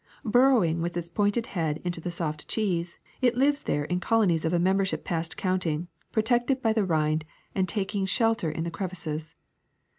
Burrowing 0.25 0.81
with 0.81 0.97
its 0.97 1.09
pointed 1.09 1.45
head 1.53 1.79
into 1.85 2.01
the 2.01 2.09
soft 2.09 2.47
cheese, 2.47 2.97
it 3.21 3.35
lives 3.35 3.61
there 3.61 3.83
in 3.85 3.99
colonies 3.99 4.43
of 4.45 4.51
a 4.51 4.57
membership 4.57 5.05
past 5.05 5.37
counting, 5.37 5.89
protected 6.11 6.59
by 6.59 6.73
the 6.73 6.83
rind 6.83 7.23
and 7.53 7.69
taking 7.69 8.07
shelter 8.07 8.49
in 8.49 8.63
the 8.63 8.71
crevices. 8.71 9.35